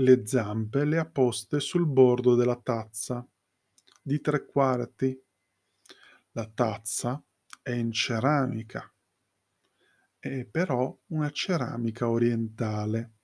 Le 0.00 0.24
zampe 0.24 0.84
le 0.84 0.96
ha 0.96 1.06
poste 1.06 1.58
sul 1.58 1.84
bordo 1.84 2.36
della 2.36 2.54
tazza, 2.54 3.28
di 4.00 4.20
tre 4.20 4.46
quarti. 4.46 5.20
La 6.30 6.46
tazza 6.46 7.20
è 7.60 7.72
in 7.72 7.90
ceramica, 7.90 8.88
è 10.20 10.44
però 10.44 10.96
una 11.06 11.30
ceramica 11.30 12.08
orientale. 12.08 13.14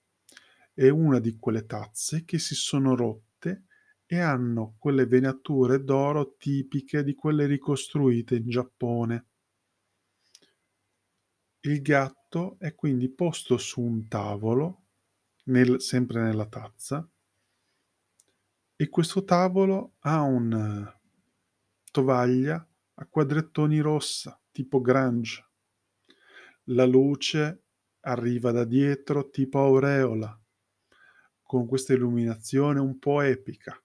È 0.75 0.89
una 0.89 1.21
di 1.21 1.37
quelle 1.39 1.65
tazze 1.65 2.25
che 2.25 2.41
si 2.41 2.57
sono 2.57 2.97
rotte 2.97 3.67
e 4.05 4.19
hanno 4.19 4.75
quelle 4.77 5.07
venature 5.07 5.85
d'oro 5.85 6.35
tipiche 6.37 7.05
di 7.05 7.15
quelle 7.15 7.47
ricostruite 7.47 8.35
in 8.35 8.49
Giappone. 8.49 9.27
Il 11.61 11.81
gatto 11.83 12.57
è 12.59 12.75
quindi 12.75 13.09
posto 13.11 13.59
su 13.59 13.81
un 13.81 14.09
tavolo, 14.09 14.84
nel, 15.45 15.81
sempre 15.81 16.23
nella 16.23 16.47
tazza, 16.47 17.09
e 18.77 18.89
questo 18.89 19.25
tavolo 19.25 19.95
ha 20.01 20.21
una 20.23 21.01
tovaglia 21.91 22.67
a 22.95 23.07
quadrettoni 23.07 23.79
rossa, 23.81 24.41
tipo 24.51 24.81
Grange. 24.81 25.49
La 26.69 26.85
luce 26.85 27.63
arriva 28.01 28.51
da 28.51 28.65
dietro 28.65 29.31
tipo 29.31 29.59
aureola, 29.59 30.39
con 31.43 31.67
questa 31.67 31.93
illuminazione 31.93 32.81
un 32.81 32.99
po' 32.99 33.21
epica 33.21 33.79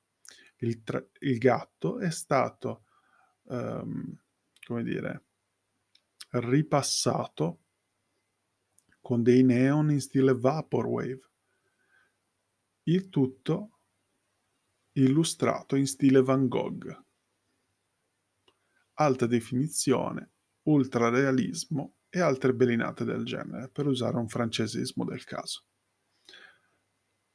il, 0.60 0.84
tra- 0.84 1.06
il 1.20 1.38
gatto 1.38 2.00
è 2.00 2.10
stato, 2.10 2.86
um, 3.44 4.18
come 4.66 4.84
dire, 4.84 5.26
ripassato 6.32 7.64
con 9.02 9.24
dei 9.24 9.44
neon 9.44 9.92
in 9.92 10.02
stile 10.02 10.34
Vaporwave. 10.34 11.29
Il 12.90 13.10
tutto 13.10 13.82
illustrato 14.94 15.76
in 15.76 15.86
stile 15.86 16.24
Van 16.24 16.48
Gogh. 16.48 17.04
Alta 18.94 19.28
definizione, 19.28 20.32
ultrarealismo 20.64 21.98
e 22.10 22.20
altre 22.20 22.56
belinate 22.56 23.04
del 23.04 23.26
genere, 23.26 23.70
per 23.70 23.86
usare 23.86 24.18
un 24.18 24.28
francesismo 24.28 25.06
del 25.06 25.24
caso. 25.24 25.66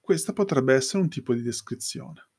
Questa 0.01 0.33
potrebbe 0.33 0.75
essere 0.75 1.05
un 1.05 1.09
tipo 1.09 1.33
di 1.33 1.43
descrizione 1.43 2.31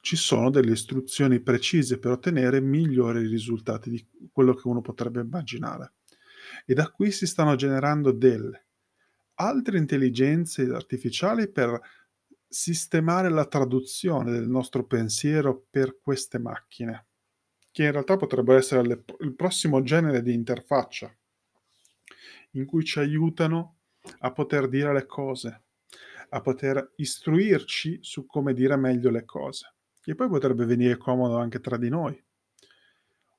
ci 0.00 0.16
sono 0.16 0.48
delle 0.48 0.72
istruzioni 0.72 1.40
precise 1.40 1.98
per 1.98 2.12
ottenere 2.12 2.60
migliori 2.60 3.26
risultati 3.26 3.90
di 3.90 4.08
quello 4.32 4.54
che 4.54 4.68
uno 4.68 4.80
potrebbe 4.80 5.20
immaginare. 5.20 5.94
E 6.64 6.72
da 6.72 6.88
qui 6.88 7.10
si 7.10 7.26
stanno 7.26 7.56
generando 7.56 8.12
delle 8.12 8.67
altre 9.38 9.78
intelligenze 9.78 10.62
artificiali 10.62 11.50
per 11.50 11.80
sistemare 12.48 13.28
la 13.28 13.46
traduzione 13.46 14.30
del 14.30 14.48
nostro 14.48 14.86
pensiero 14.86 15.66
per 15.70 15.98
queste 16.00 16.38
macchine, 16.38 17.06
che 17.70 17.84
in 17.84 17.92
realtà 17.92 18.16
potrebbero 18.16 18.58
essere 18.58 18.86
le, 18.86 19.04
il 19.20 19.34
prossimo 19.34 19.82
genere 19.82 20.22
di 20.22 20.32
interfaccia, 20.32 21.14
in 22.52 22.64
cui 22.64 22.84
ci 22.84 22.98
aiutano 22.98 23.80
a 24.20 24.32
poter 24.32 24.68
dire 24.68 24.92
le 24.92 25.06
cose, 25.06 25.64
a 26.30 26.40
poter 26.40 26.92
istruirci 26.96 27.98
su 28.02 28.26
come 28.26 28.54
dire 28.54 28.76
meglio 28.76 29.10
le 29.10 29.24
cose 29.24 29.74
che 30.08 30.14
poi 30.14 30.28
potrebbe 30.28 30.64
venire 30.64 30.96
comodo 30.96 31.36
anche 31.36 31.60
tra 31.60 31.76
di 31.76 31.90
noi. 31.90 32.18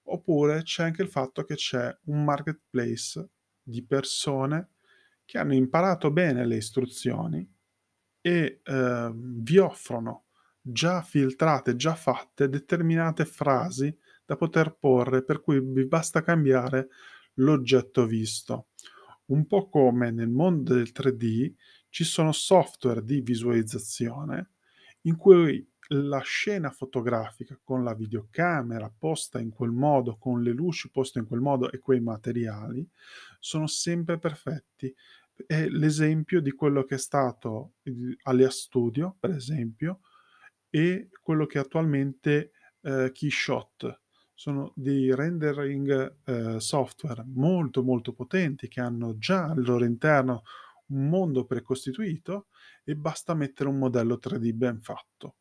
Oppure 0.04 0.62
c'è 0.62 0.84
anche 0.84 1.02
il 1.02 1.08
fatto 1.08 1.44
che 1.44 1.56
c'è 1.56 1.98
un 2.06 2.24
marketplace 2.24 3.28
di 3.64 3.84
persone 3.84 4.74
che 5.30 5.38
hanno 5.38 5.54
imparato 5.54 6.10
bene 6.10 6.44
le 6.44 6.56
istruzioni 6.56 7.48
e 8.20 8.62
eh, 8.64 9.12
vi 9.14 9.60
offrono 9.60 10.26
già 10.60 11.04
filtrate, 11.04 11.76
già 11.76 11.94
fatte 11.94 12.50
determinate 12.50 13.26
frasi 13.26 13.96
da 14.26 14.36
poter 14.36 14.76
porre, 14.80 15.24
per 15.24 15.42
cui 15.42 15.62
vi 15.62 15.86
basta 15.86 16.24
cambiare 16.24 16.88
l'oggetto 17.36 18.08
visto. 18.08 18.70
Un 19.26 19.46
po' 19.46 19.70
come 19.70 20.10
nel 20.10 20.30
mondo 20.30 20.74
del 20.74 20.90
3D 20.92 21.54
ci 21.90 22.04
sono 22.06 22.32
software 22.32 23.04
di 23.04 23.22
visualizzazione 23.22 24.54
in 25.02 25.16
cui 25.16 25.64
la 25.92 26.20
scena 26.20 26.70
fotografica 26.70 27.58
con 27.64 27.84
la 27.84 27.96
videocamera 27.96 28.92
posta 28.96 29.40
in 29.40 29.50
quel 29.50 29.72
modo, 29.72 30.18
con 30.18 30.44
le 30.44 30.52
luci 30.52 30.92
poste 30.92 31.20
in 31.20 31.26
quel 31.26 31.40
modo 31.40 31.72
e 31.72 31.80
quei 31.80 32.00
materiali, 32.00 32.88
sono 33.40 33.68
sempre 33.68 34.20
perfetti. 34.20 34.94
È 35.46 35.68
l'esempio 35.68 36.42
di 36.42 36.52
quello 36.52 36.84
che 36.84 36.96
è 36.96 37.00
stato 37.00 37.76
Alia 38.24 38.50
Studio, 38.50 39.16
per 39.20 39.32
esempio, 39.32 40.02
e 40.70 41.10
quello 41.22 41.46
che 41.46 41.60
attualmente 41.60 42.52
eh, 42.82 43.12
Keyshot. 43.12 44.02
Sono 44.34 44.72
dei 44.76 45.14
rendering 45.14 46.18
eh, 46.24 46.60
software 46.60 47.26
molto 47.26 47.84
molto 47.84 48.14
potenti 48.14 48.70
che 48.70 48.80
hanno 48.80 49.18
già 49.18 49.50
al 49.50 49.62
loro 49.62 49.84
interno 49.84 50.44
un 50.88 51.10
mondo 51.10 51.46
precostituito 51.46 52.48
e 52.84 52.96
basta 52.96 53.34
mettere 53.34 53.70
un 53.70 53.78
modello 53.78 54.18
3D 54.22 54.52
ben 54.54 54.82
fatto. 54.82 55.39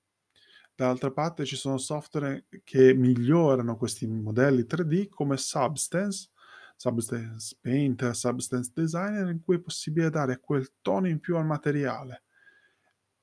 Dall'altra 0.79 1.11
parte 1.11 1.45
ci 1.45 1.57
sono 1.57 1.77
software 1.77 2.47
che 2.63 2.95
migliorano 2.95 3.77
questi 3.77 4.07
modelli 4.07 4.63
3D 4.63 5.09
come 5.09 5.37
Substance, 5.37 6.29
Substance 6.77 7.57
Painter, 7.61 8.15
Substance 8.15 8.71
Designer, 8.73 9.29
in 9.29 9.43
cui 9.43 9.57
è 9.57 9.59
possibile 9.59 10.09
dare 10.09 10.39
quel 10.39 10.75
tono 10.81 11.09
in 11.09 11.19
più 11.19 11.37
al 11.37 11.47
materiale. 11.47 12.23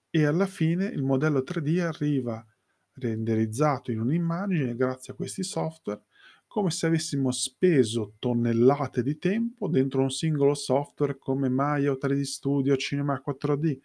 E 0.09 0.25
alla 0.25 0.47
fine 0.47 0.87
il 0.87 1.01
modello 1.01 1.45
3D 1.47 1.79
arriva 1.79 2.45
renderizzato 2.95 3.89
in 3.89 4.01
un'immagine 4.01 4.75
grazie 4.75 5.13
a 5.13 5.15
questi 5.15 5.43
software 5.43 6.03
come 6.47 6.71
se 6.71 6.87
avessimo 6.87 7.31
speso 7.31 8.15
tonnellate 8.19 9.01
di 9.01 9.17
tempo 9.17 9.69
dentro 9.69 10.01
un 10.01 10.11
singolo 10.11 10.55
software 10.55 11.17
come 11.17 11.47
Maya 11.47 11.91
o 11.91 11.97
3D 11.97 12.21
Studio 12.23 12.75
Cinema 12.75 13.23
4D 13.25 13.79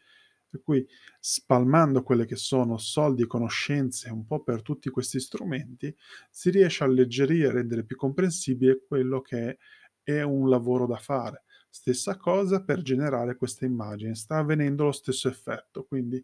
per 0.51 0.63
cui 0.63 0.87
spalmando 1.21 2.03
quelle 2.03 2.27
che 2.27 2.37
sono 2.37 2.77
soldi 2.77 3.23
e 3.23 3.27
conoscenze 3.27 4.11
un 4.11 4.27
po' 4.27 4.43
per 4.43 4.63
tutti 4.63 4.91
questi 4.91 5.21
strumenti, 5.21 5.95
si 6.31 6.51
riesce 6.51 6.83
a 6.85 6.87
alleggerire 6.87 7.49
e 7.49 7.53
rendere 7.53 7.85
più 7.85 7.97
comprensibile 7.97 8.83
quello 8.87 9.21
che 9.21 9.59
è 10.03 10.23
un 10.23 10.49
lavoro 10.49 10.87
da 10.87 10.97
fare. 10.97 11.45
Stessa 11.71 12.17
cosa 12.17 12.63
per 12.65 12.83
generare 12.83 13.37
queste 13.37 13.65
immagini, 13.65 14.15
sta 14.17 14.39
avvenendo 14.39 14.85
lo 14.85 14.93
stesso 14.93 15.29
effetto, 15.29 15.85
quindi 15.85 16.23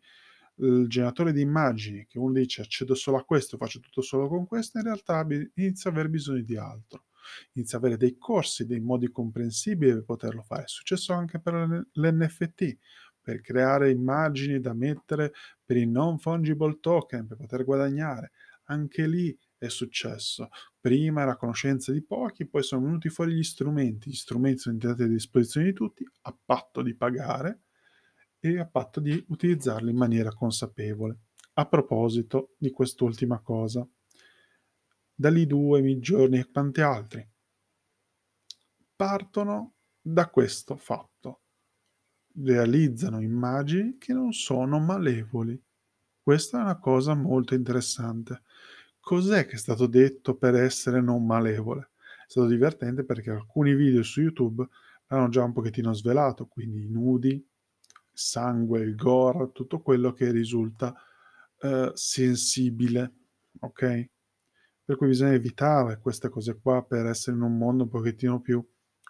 il 0.59 0.87
generatore 0.89 1.33
di 1.33 1.43
immagini 1.43 2.07
che 2.07 2.19
uno 2.19 2.33
dice 2.33 2.63
accedo 2.63 2.95
solo 2.95 3.19
a 3.19 3.25
questo, 3.25 3.57
faccio 3.57 3.79
tutto 3.81 4.01
solo 4.03 4.27
con 4.29 4.47
questo, 4.47 4.79
in 4.79 4.85
realtà 4.85 5.25
inizia 5.55 5.91
a 5.91 5.93
aver 5.93 6.09
bisogno 6.09 6.43
di 6.43 6.57
altro 6.57 7.05
inizia 7.55 7.79
a 7.79 7.81
avere 7.81 7.97
dei 7.97 8.17
corsi, 8.19 8.67
dei 8.67 8.81
modi 8.81 9.11
comprensibili 9.11 9.93
per 9.93 10.05
poterlo 10.05 10.43
fare. 10.43 10.63
È 10.65 10.69
successo 10.69 11.13
anche 11.13 11.41
per 11.41 11.87
l'NFT 11.93 12.79
per 13.27 13.41
creare 13.41 13.91
immagini 13.91 14.61
da 14.61 14.73
mettere 14.73 15.33
per 15.65 15.77
i 15.77 15.85
non 15.85 16.17
fungible 16.17 16.79
token, 16.79 17.27
per 17.27 17.37
poter 17.37 17.65
guadagnare. 17.65 18.31
Anche 18.67 19.09
lì 19.09 19.37
è 19.59 19.67
successo. 19.67 20.49
Prima 20.79 21.23
era 21.23 21.35
conoscenza 21.35 21.91
di 21.91 22.05
pochi, 22.05 22.47
poi 22.47 22.63
sono 22.63 22.85
venuti 22.85 23.09
fuori 23.09 23.35
gli 23.35 23.43
strumenti. 23.43 24.11
Gli 24.11 24.15
strumenti 24.15 24.61
sono 24.61 24.77
entrati 24.77 25.03
a 25.03 25.09
disposizione 25.09 25.67
di 25.67 25.73
tutti 25.73 26.05
a 26.23 26.39
patto 26.45 26.83
di 26.83 26.95
pagare 26.95 27.63
e 28.39 28.61
a 28.61 28.67
patto 28.69 29.01
di 29.01 29.25
utilizzarli 29.27 29.91
in 29.91 29.97
maniera 29.97 30.33
consapevole. 30.33 31.19
A 31.55 31.67
proposito 31.67 32.55
di 32.57 32.71
quest'ultima 32.71 33.41
cosa, 33.41 33.85
da 35.13 35.31
lì 35.31 35.49
due, 35.49 35.81
Midjourney 35.81 36.39
e 36.39 36.49
quanti 36.49 36.81
altri 36.81 37.29
partono 38.95 39.75
da 40.01 40.31
questo 40.31 40.77
fatto. 40.77 41.41
Realizzano 42.43 43.21
immagini 43.21 43.97
che 43.99 44.13
non 44.13 44.33
sono 44.33 44.79
malevoli. 44.79 45.59
Questa 46.23 46.59
è 46.59 46.63
una 46.63 46.79
cosa 46.79 47.15
molto 47.15 47.55
interessante. 47.55 48.43
Cos'è 49.01 49.47
che 49.47 49.55
è 49.55 49.59
stato 49.59 49.87
detto 49.87 50.37
per 50.37 50.55
essere 50.55 51.01
non 51.01 51.25
malevole? 51.25 51.91
È 52.27 52.29
stato 52.29 52.49
divertente 52.49 53.05
perché 53.05 53.31
alcuni 53.31 53.75
video 53.75 54.03
su 54.03 54.21
YouTube 54.21 54.67
l'hanno 55.07 55.29
già 55.29 55.45
un 55.45 55.53
pochettino 55.53 55.93
svelato, 55.93 56.47
quindi 56.47 56.83
i 56.83 56.91
nudi, 56.91 57.43
sangue, 58.13 58.81
il 58.81 58.97
gore, 58.97 59.53
tutto 59.53 59.81
quello 59.81 60.13
che 60.13 60.31
risulta 60.31 60.95
eh, 61.61 61.93
sensibile, 61.95 63.15
ok? 63.61 64.09
Per 64.85 64.97
cui 64.97 65.07
bisogna 65.07 65.33
evitare 65.33 66.01
queste 66.01 66.29
cose 66.29 66.59
qua 66.59 66.85
per 66.85 67.07
essere 67.07 67.37
in 67.37 67.43
un 67.43 67.57
mondo 67.57 67.85
un 67.85 67.89
pochettino 67.89 68.41
più 68.41 68.63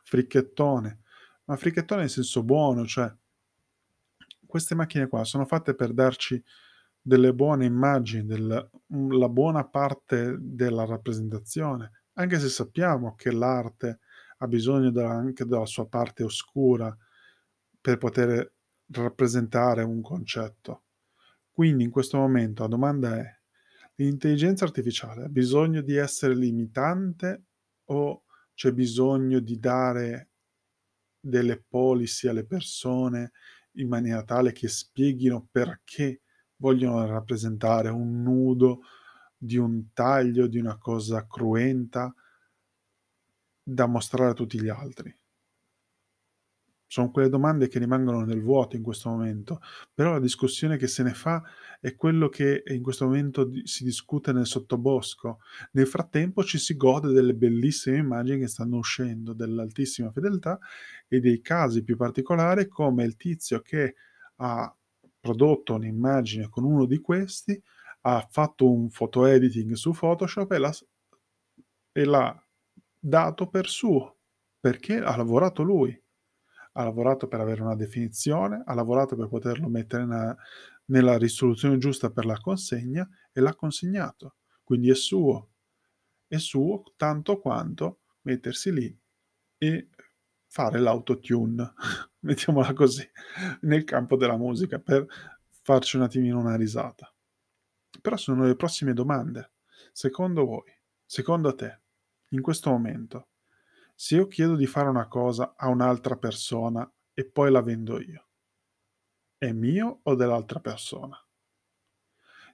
fricchettone, 0.04 1.00
ma 1.46 1.56
fricchettone 1.56 2.02
in 2.02 2.08
senso 2.08 2.42
buono, 2.42 2.86
cioè 2.86 3.12
queste 4.46 4.74
macchine 4.74 5.08
qua 5.08 5.24
sono 5.24 5.44
fatte 5.44 5.74
per 5.74 5.92
darci 5.92 6.42
delle 7.00 7.32
buone 7.32 7.66
immagini, 7.66 8.26
del, 8.26 8.70
la 9.10 9.28
buona 9.28 9.64
parte 9.64 10.36
della 10.40 10.84
rappresentazione, 10.84 12.04
anche 12.14 12.38
se 12.38 12.48
sappiamo 12.48 13.14
che 13.14 13.30
l'arte 13.30 14.00
ha 14.38 14.46
bisogno 14.48 14.90
della, 14.90 15.10
anche 15.10 15.44
della 15.44 15.66
sua 15.66 15.86
parte 15.86 16.24
oscura 16.24 16.96
per 17.80 17.98
poter 17.98 18.52
rappresentare 18.88 19.82
un 19.82 20.00
concetto. 20.00 20.82
Quindi 21.50 21.84
in 21.84 21.90
questo 21.90 22.18
momento 22.18 22.62
la 22.62 22.68
domanda 22.68 23.16
è, 23.16 23.38
l'intelligenza 23.96 24.64
artificiale 24.64 25.24
ha 25.24 25.28
bisogno 25.28 25.80
di 25.80 25.94
essere 25.94 26.34
limitante 26.34 27.44
o 27.84 28.24
c'è 28.52 28.72
bisogno 28.72 29.38
di 29.38 29.58
dare 29.58 30.30
delle 31.28 31.60
policy 31.60 32.28
alle 32.28 32.46
persone 32.46 33.32
in 33.72 33.88
maniera 33.88 34.22
tale 34.22 34.52
che 34.52 34.68
spieghino 34.68 35.48
perché 35.50 36.22
vogliono 36.56 37.04
rappresentare 37.06 37.88
un 37.88 38.22
nudo 38.22 38.80
di 39.36 39.56
un 39.56 39.92
taglio, 39.92 40.46
di 40.46 40.58
una 40.58 40.78
cosa 40.78 41.26
cruenta 41.26 42.14
da 43.62 43.86
mostrare 43.86 44.30
a 44.30 44.34
tutti 44.34 44.60
gli 44.60 44.68
altri. 44.68 45.14
Sono 46.88 47.10
quelle 47.10 47.28
domande 47.28 47.66
che 47.66 47.80
rimangono 47.80 48.24
nel 48.24 48.40
vuoto 48.42 48.76
in 48.76 48.82
questo 48.82 49.08
momento, 49.08 49.60
però 49.92 50.12
la 50.12 50.20
discussione 50.20 50.76
che 50.76 50.86
se 50.86 51.02
ne 51.02 51.14
fa 51.14 51.42
è 51.80 51.96
quello 51.96 52.28
che 52.28 52.62
in 52.66 52.82
questo 52.82 53.06
momento 53.06 53.50
si 53.64 53.82
discute 53.82 54.32
nel 54.32 54.46
sottobosco. 54.46 55.40
Nel 55.72 55.88
frattempo 55.88 56.44
ci 56.44 56.58
si 56.58 56.76
gode 56.76 57.12
delle 57.12 57.34
bellissime 57.34 57.98
immagini 57.98 58.40
che 58.40 58.46
stanno 58.46 58.76
uscendo, 58.76 59.32
dell'altissima 59.32 60.12
fedeltà 60.12 60.58
e 61.08 61.18
dei 61.18 61.40
casi 61.40 61.82
più 61.82 61.96
particolari 61.96 62.68
come 62.68 63.04
il 63.04 63.16
tizio 63.16 63.60
che 63.60 63.94
ha 64.36 64.72
prodotto 65.18 65.74
un'immagine 65.74 66.48
con 66.48 66.62
uno 66.62 66.84
di 66.86 66.98
questi, 66.98 67.60
ha 68.02 68.24
fatto 68.30 68.70
un 68.70 68.88
photo 68.90 69.26
editing 69.26 69.72
su 69.72 69.90
Photoshop 69.90 70.52
e 70.52 70.58
l'ha, 70.58 70.72
e 71.92 72.04
l'ha 72.04 72.46
dato 72.98 73.48
per 73.48 73.68
suo, 73.68 74.18
perché 74.60 74.98
ha 74.98 75.16
lavorato 75.16 75.62
lui 75.64 76.00
ha 76.76 76.84
lavorato 76.84 77.26
per 77.26 77.40
avere 77.40 77.62
una 77.62 77.74
definizione, 77.74 78.62
ha 78.64 78.74
lavorato 78.74 79.16
per 79.16 79.28
poterlo 79.28 79.68
mettere 79.68 80.04
nella, 80.04 80.36
nella 80.86 81.16
risoluzione 81.16 81.78
giusta 81.78 82.10
per 82.10 82.26
la 82.26 82.38
consegna 82.38 83.08
e 83.32 83.40
l'ha 83.40 83.54
consegnato. 83.54 84.36
Quindi 84.62 84.90
è 84.90 84.94
suo. 84.94 85.50
È 86.26 86.36
suo 86.36 86.82
tanto 86.96 87.38
quanto 87.38 88.00
mettersi 88.22 88.72
lì 88.72 88.98
e 89.58 89.88
fare 90.46 90.78
l'autotune, 90.78 91.72
mettiamola 92.20 92.72
così, 92.74 93.08
nel 93.62 93.84
campo 93.84 94.16
della 94.16 94.36
musica 94.36 94.78
per 94.78 95.06
farci 95.62 95.96
un 95.96 96.02
attimino 96.02 96.38
una 96.38 96.56
risata. 96.56 97.10
Però 98.02 98.16
sono 98.16 98.44
le 98.44 98.54
prossime 98.54 98.92
domande. 98.92 99.52
Secondo 99.92 100.44
voi, 100.44 100.70
secondo 101.04 101.54
te, 101.54 101.80
in 102.30 102.42
questo 102.42 102.70
momento, 102.70 103.28
se 103.98 104.16
io 104.16 104.26
chiedo 104.26 104.56
di 104.56 104.66
fare 104.66 104.90
una 104.90 105.08
cosa 105.08 105.54
a 105.56 105.68
un'altra 105.68 106.16
persona 106.16 106.88
e 107.14 107.24
poi 107.24 107.50
la 107.50 107.62
vendo 107.62 107.98
io, 107.98 108.28
è 109.38 109.52
mio 109.52 110.00
o 110.02 110.14
dell'altra 110.14 110.60
persona? 110.60 111.18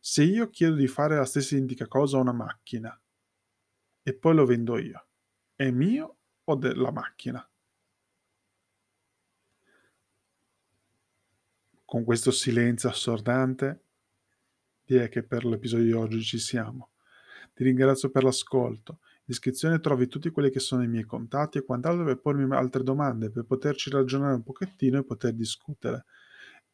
Se 0.01 0.23
io 0.23 0.51
chiedo 0.51 0.77
di 0.77 0.87
fare 0.87 1.17
la 1.17 1.25
stessa 1.25 1.57
identica 1.57 1.89
cosa 1.89 2.17
a 2.17 2.21
una 2.21 2.33
macchina 2.33 2.97
e 4.03 4.15
poi 4.15 4.35
lo 4.37 4.47
vendo 4.47 4.79
io, 4.79 5.07
è 5.57 5.69
mio 5.71 6.17
o 6.45 6.55
della 6.55 6.93
macchina? 6.93 7.45
Con 11.85 12.05
questo 12.05 12.31
silenzio 12.31 12.89
assordante, 12.89 13.85
direi 14.85 15.09
che 15.09 15.25
per 15.25 15.45
l'episodio 15.45 15.85
di 15.87 15.93
oggi 15.93 16.23
ci 16.23 16.39
siamo. 16.39 16.91
Ti 17.53 17.65
ringrazio 17.65 18.11
per 18.11 18.23
l'ascolto 18.23 19.01
descrizione 19.25 19.81
trovi 19.81 20.07
tutti 20.07 20.31
quelli 20.31 20.51
che 20.51 20.61
sono 20.61 20.83
i 20.83 20.89
miei 20.89 21.05
contatti 21.05 21.59
e 21.59 21.65
quant'altro 21.65 22.05
per 22.05 22.21
pormi 22.21 22.55
altre 22.55 22.83
domande, 22.83 23.31
per 23.31 23.45
poterci 23.45 23.91
ragionare 23.91 24.35
un 24.35 24.43
pochettino 24.43 24.99
e 24.99 25.05
poter 25.05 25.33
discutere. 25.35 26.05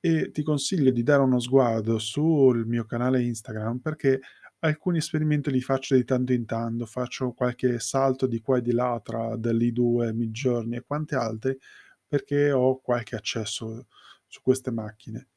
E 0.00 0.30
ti 0.30 0.42
consiglio 0.42 0.90
di 0.90 1.02
dare 1.02 1.22
uno 1.22 1.40
sguardo 1.40 1.98
sul 1.98 2.66
mio 2.66 2.84
canale 2.84 3.22
Instagram 3.22 3.78
perché 3.78 4.20
alcuni 4.60 4.98
esperimenti 4.98 5.50
li 5.50 5.60
faccio 5.60 5.94
di 5.94 6.04
tanto 6.04 6.32
in 6.32 6.46
tanto, 6.46 6.86
faccio 6.86 7.32
qualche 7.32 7.78
salto 7.80 8.26
di 8.26 8.40
qua 8.40 8.58
e 8.58 8.62
di 8.62 8.72
là 8.72 9.00
tra 9.02 9.36
dell'i2, 9.36 10.14
Midjourney 10.14 10.78
e 10.78 10.84
quanti 10.86 11.14
altri 11.14 11.56
perché 12.06 12.50
ho 12.52 12.80
qualche 12.80 13.16
accesso 13.16 13.86
su 14.26 14.40
queste 14.42 14.70
macchine 14.70 15.28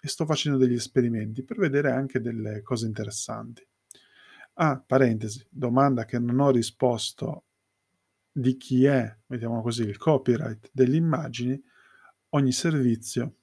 e 0.00 0.08
sto 0.08 0.26
facendo 0.26 0.58
degli 0.58 0.74
esperimenti 0.74 1.42
per 1.42 1.58
vedere 1.58 1.90
anche 1.90 2.20
delle 2.20 2.62
cose 2.62 2.86
interessanti. 2.86 3.66
Ah, 4.54 4.78
parentesi, 4.78 5.44
domanda 5.50 6.04
che 6.04 6.18
non 6.18 6.38
ho 6.40 6.50
risposto 6.50 7.44
di 8.30 8.56
chi 8.56 8.84
è, 8.84 9.16
mettiamo 9.26 9.62
così, 9.62 9.82
il 9.82 9.96
copyright 9.96 10.70
delle 10.72 10.96
immagini, 10.96 11.60
ogni 12.30 12.52
servizio 12.52 13.36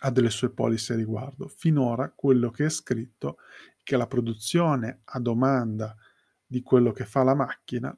ha 0.00 0.10
delle 0.10 0.30
sue 0.30 0.50
policy 0.50 0.92
a 0.92 0.96
riguardo. 0.96 1.48
Finora 1.48 2.10
quello 2.10 2.50
che 2.50 2.66
è 2.66 2.68
scritto 2.68 3.38
è 3.76 3.82
che 3.82 3.96
la 3.96 4.06
produzione 4.06 5.00
a 5.04 5.20
domanda 5.20 5.96
di 6.44 6.62
quello 6.62 6.92
che 6.92 7.04
fa 7.04 7.22
la 7.22 7.34
macchina, 7.34 7.96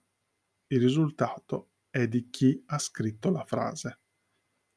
il 0.71 0.81
risultato 0.81 1.71
è 1.91 2.07
di 2.07 2.29
chi 2.31 2.63
ha 2.67 2.79
scritto 2.79 3.31
la 3.31 3.45
frase. 3.45 4.01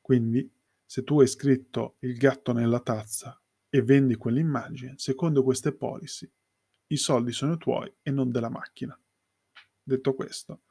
Quindi 0.01 0.51
se 0.85 1.03
tu 1.03 1.19
hai 1.21 1.27
scritto 1.27 1.97
il 1.99 2.17
gatto 2.17 2.53
nella 2.53 2.79
tazza 2.79 3.39
e 3.69 3.81
vendi 3.81 4.15
quell'immagine, 4.15 4.95
secondo 4.97 5.43
queste 5.43 5.73
policy 5.73 6.29
i 6.91 6.97
soldi 6.97 7.31
sono 7.31 7.57
tuoi 7.57 7.91
e 8.01 8.11
non 8.11 8.31
della 8.31 8.49
macchina. 8.49 8.97
Detto 9.81 10.13
questo, 10.13 10.61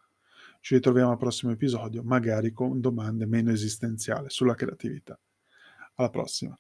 ci 0.61 0.75
ritroviamo 0.75 1.11
al 1.11 1.19
prossimo 1.19 1.53
episodio, 1.53 2.03
magari 2.03 2.53
con 2.53 2.81
domande 2.81 3.27
meno 3.27 3.51
esistenziali 3.51 4.29
sulla 4.29 4.55
creatività. 4.55 5.19
Alla 5.95 6.11
prossima. 6.11 6.59